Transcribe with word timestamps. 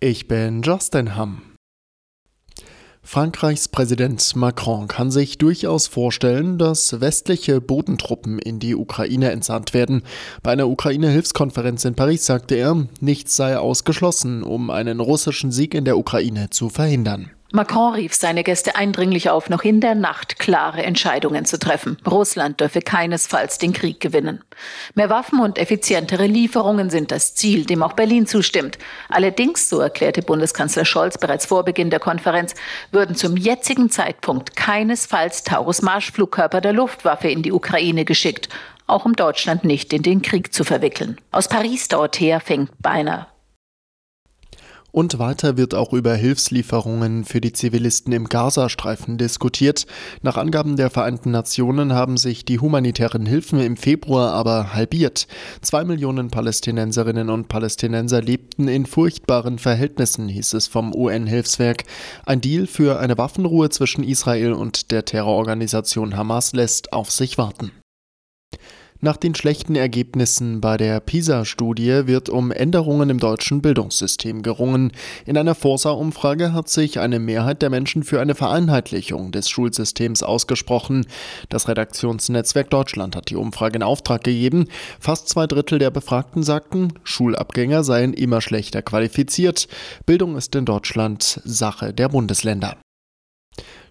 Ich 0.00 0.28
bin 0.28 0.60
Justin 0.60 1.16
Hamm. 1.16 1.40
Frankreichs 3.02 3.68
Präsident 3.68 4.36
Macron 4.36 4.88
kann 4.88 5.10
sich 5.10 5.38
durchaus 5.38 5.86
vorstellen, 5.86 6.58
dass 6.58 7.00
westliche 7.00 7.62
Bodentruppen 7.62 8.38
in 8.38 8.58
die 8.58 8.74
Ukraine 8.74 9.30
entsandt 9.30 9.72
werden. 9.72 10.02
Bei 10.42 10.52
einer 10.52 10.68
Ukraine-Hilfskonferenz 10.68 11.86
in 11.86 11.94
Paris 11.94 12.26
sagte 12.26 12.56
er, 12.56 12.88
nichts 13.00 13.36
sei 13.36 13.56
ausgeschlossen, 13.56 14.42
um 14.42 14.68
einen 14.68 15.00
russischen 15.00 15.50
Sieg 15.50 15.72
in 15.72 15.86
der 15.86 15.96
Ukraine 15.96 16.50
zu 16.50 16.68
verhindern. 16.68 17.30
Macron 17.52 17.94
rief 17.94 18.12
seine 18.12 18.42
Gäste 18.42 18.74
eindringlich 18.74 19.30
auf, 19.30 19.48
noch 19.48 19.62
in 19.62 19.80
der 19.80 19.94
Nacht 19.94 20.40
klare 20.40 20.82
Entscheidungen 20.82 21.44
zu 21.44 21.60
treffen. 21.60 21.96
Russland 22.04 22.60
dürfe 22.60 22.80
keinesfalls 22.80 23.58
den 23.58 23.72
Krieg 23.72 24.00
gewinnen. 24.00 24.42
Mehr 24.94 25.10
Waffen 25.10 25.38
und 25.38 25.56
effizientere 25.56 26.26
Lieferungen 26.26 26.90
sind 26.90 27.12
das 27.12 27.36
Ziel, 27.36 27.64
dem 27.64 27.84
auch 27.84 27.92
Berlin 27.92 28.26
zustimmt. 28.26 28.78
Allerdings, 29.08 29.68
so 29.68 29.78
erklärte 29.78 30.22
Bundeskanzler 30.22 30.84
Scholz 30.84 31.18
bereits 31.18 31.46
vor 31.46 31.64
Beginn 31.64 31.90
der 31.90 32.00
Konferenz, 32.00 32.54
würden 32.90 33.14
zum 33.14 33.36
jetzigen 33.36 33.90
Zeitpunkt 33.90 34.56
keinesfalls 34.56 35.44
Taurus-Marschflugkörper 35.44 36.60
der 36.60 36.72
Luftwaffe 36.72 37.28
in 37.28 37.42
die 37.42 37.52
Ukraine 37.52 38.04
geschickt, 38.04 38.48
auch 38.88 39.04
um 39.04 39.14
Deutschland 39.14 39.62
nicht 39.64 39.92
in 39.92 40.02
den 40.02 40.20
Krieg 40.20 40.52
zu 40.52 40.64
verwickeln. 40.64 41.16
Aus 41.30 41.48
Paris 41.48 41.86
dort 41.86 42.18
her 42.18 42.40
fängt 42.40 42.70
beinahe 42.80 43.26
und 44.96 45.18
weiter 45.18 45.58
wird 45.58 45.74
auch 45.74 45.92
über 45.92 46.14
Hilfslieferungen 46.14 47.26
für 47.26 47.42
die 47.42 47.52
Zivilisten 47.52 48.14
im 48.14 48.30
Gazastreifen 48.30 49.18
diskutiert. 49.18 49.86
Nach 50.22 50.38
Angaben 50.38 50.76
der 50.76 50.88
Vereinten 50.88 51.30
Nationen 51.32 51.92
haben 51.92 52.16
sich 52.16 52.46
die 52.46 52.60
humanitären 52.60 53.26
Hilfen 53.26 53.60
im 53.60 53.76
Februar 53.76 54.32
aber 54.32 54.72
halbiert. 54.72 55.26
Zwei 55.60 55.84
Millionen 55.84 56.30
Palästinenserinnen 56.30 57.28
und 57.28 57.48
Palästinenser 57.48 58.22
lebten 58.22 58.68
in 58.68 58.86
furchtbaren 58.86 59.58
Verhältnissen, 59.58 60.30
hieß 60.30 60.54
es 60.54 60.66
vom 60.66 60.94
UN-Hilfswerk. 60.94 61.84
Ein 62.24 62.40
Deal 62.40 62.66
für 62.66 62.98
eine 62.98 63.18
Waffenruhe 63.18 63.68
zwischen 63.68 64.02
Israel 64.02 64.54
und 64.54 64.92
der 64.92 65.04
Terrororganisation 65.04 66.16
Hamas 66.16 66.54
lässt 66.54 66.94
auf 66.94 67.10
sich 67.10 67.36
warten. 67.36 67.70
Nach 69.06 69.16
den 69.16 69.36
schlechten 69.36 69.76
Ergebnissen 69.76 70.60
bei 70.60 70.76
der 70.76 70.98
PISA-Studie 70.98 72.08
wird 72.08 72.28
um 72.28 72.50
Änderungen 72.50 73.08
im 73.08 73.20
deutschen 73.20 73.62
Bildungssystem 73.62 74.42
gerungen. 74.42 74.90
In 75.26 75.38
einer 75.38 75.54
Forsa-Umfrage 75.54 76.52
hat 76.52 76.68
sich 76.68 76.98
eine 76.98 77.20
Mehrheit 77.20 77.62
der 77.62 77.70
Menschen 77.70 78.02
für 78.02 78.20
eine 78.20 78.34
Vereinheitlichung 78.34 79.30
des 79.30 79.48
Schulsystems 79.48 80.24
ausgesprochen. 80.24 81.06
Das 81.50 81.68
Redaktionsnetzwerk 81.68 82.68
Deutschland 82.68 83.14
hat 83.14 83.30
die 83.30 83.36
Umfrage 83.36 83.76
in 83.76 83.84
Auftrag 83.84 84.24
gegeben. 84.24 84.66
Fast 84.98 85.28
zwei 85.28 85.46
Drittel 85.46 85.78
der 85.78 85.92
Befragten 85.92 86.42
sagten, 86.42 86.92
Schulabgänger 87.04 87.84
seien 87.84 88.12
immer 88.12 88.40
schlechter 88.40 88.82
qualifiziert. 88.82 89.68
Bildung 90.04 90.36
ist 90.36 90.52
in 90.56 90.64
Deutschland 90.64 91.40
Sache 91.44 91.94
der 91.94 92.08
Bundesländer. 92.08 92.76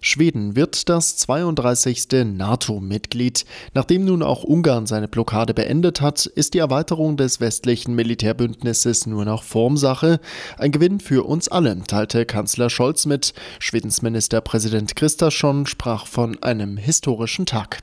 Schweden 0.00 0.56
wird 0.56 0.88
das 0.88 1.16
32. 1.16 2.24
NATO-Mitglied. 2.24 3.44
Nachdem 3.74 4.04
nun 4.04 4.22
auch 4.22 4.44
Ungarn 4.44 4.86
seine 4.86 5.08
Blockade 5.08 5.54
beendet 5.54 6.00
hat, 6.00 6.26
ist 6.26 6.54
die 6.54 6.58
Erweiterung 6.58 7.16
des 7.16 7.40
westlichen 7.40 7.94
Militärbündnisses 7.94 9.06
nur 9.06 9.24
noch 9.24 9.42
Formsache. 9.42 10.20
Ein 10.58 10.72
Gewinn 10.72 11.00
für 11.00 11.26
uns 11.26 11.48
alle, 11.48 11.82
teilte 11.86 12.26
Kanzler 12.26 12.70
Scholz 12.70 13.06
mit. 13.06 13.34
Schwedens 13.58 14.02
Ministerpräsident 14.02 14.94
Kristersson 14.96 15.66
sprach 15.66 16.06
von 16.06 16.42
einem 16.42 16.76
historischen 16.76 17.46
Tag. 17.46 17.80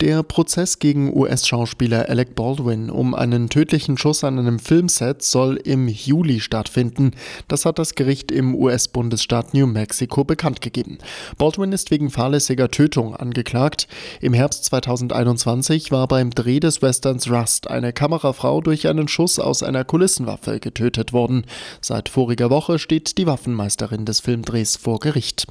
Der 0.00 0.24
Prozess 0.24 0.80
gegen 0.80 1.16
US-Schauspieler 1.16 2.08
Alec 2.08 2.34
Baldwin 2.34 2.90
um 2.90 3.14
einen 3.14 3.48
tödlichen 3.48 3.96
Schuss 3.96 4.24
an 4.24 4.40
einem 4.40 4.58
Filmset 4.58 5.22
soll 5.22 5.54
im 5.56 5.86
Juli 5.86 6.40
stattfinden. 6.40 7.12
Das 7.46 7.64
hat 7.64 7.78
das 7.78 7.94
Gericht 7.94 8.32
im 8.32 8.56
US-Bundesstaat 8.56 9.54
New 9.54 9.66
Mexico 9.66 10.24
bekannt 10.24 10.60
gegeben. 10.60 10.98
Baldwin 11.38 11.70
ist 11.70 11.92
wegen 11.92 12.10
fahrlässiger 12.10 12.72
Tötung 12.72 13.14
angeklagt. 13.14 13.86
Im 14.20 14.34
Herbst 14.34 14.64
2021 14.64 15.92
war 15.92 16.08
beim 16.08 16.30
Dreh 16.30 16.58
des 16.58 16.82
Westerns 16.82 17.30
Rust 17.30 17.70
eine 17.70 17.92
Kamerafrau 17.92 18.60
durch 18.62 18.88
einen 18.88 19.06
Schuss 19.06 19.38
aus 19.38 19.62
einer 19.62 19.84
Kulissenwaffe 19.84 20.58
getötet 20.58 21.12
worden. 21.12 21.46
Seit 21.80 22.08
voriger 22.08 22.50
Woche 22.50 22.80
steht 22.80 23.16
die 23.16 23.26
Waffenmeisterin 23.26 24.04
des 24.04 24.18
Filmdrehs 24.18 24.76
vor 24.76 24.98
Gericht. 24.98 25.42